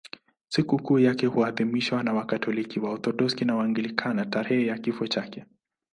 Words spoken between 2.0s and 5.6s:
na Wakatoliki, Waorthodoksi na Waanglikana tarehe ya kifo chake.